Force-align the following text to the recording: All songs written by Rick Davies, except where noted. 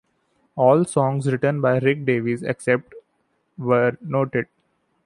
All 0.55 0.83
songs 0.83 1.31
written 1.31 1.61
by 1.61 1.77
Rick 1.77 2.05
Davies, 2.07 2.41
except 2.41 2.95
where 3.57 3.99
noted. 4.01 4.47